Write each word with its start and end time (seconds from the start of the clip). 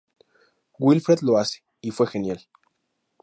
Wilfred 0.79 1.19
lo 1.21 1.37
hace, 1.37 1.61
y 1.79 1.91
fue 1.91 2.07
genial. 2.07 2.47